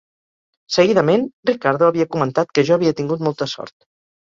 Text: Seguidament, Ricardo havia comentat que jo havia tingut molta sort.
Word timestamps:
Seguidament, 0.77 1.25
Ricardo 1.51 1.91
havia 1.91 2.09
comentat 2.17 2.57
que 2.57 2.67
jo 2.71 2.79
havia 2.81 2.97
tingut 3.03 3.25
molta 3.31 3.53
sort. 3.57 3.79